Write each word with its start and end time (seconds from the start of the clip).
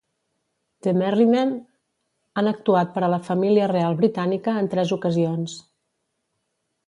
The 0.85 0.91
Merrymen 0.99 1.51
han 2.41 2.49
actuat 2.53 2.95
per 2.97 3.03
a 3.07 3.09
la 3.15 3.21
Família 3.29 3.69
Real 3.73 3.99
Britànica 3.99 4.55
en 4.63 4.71
tres 4.75 4.95
ocasions. 4.99 5.59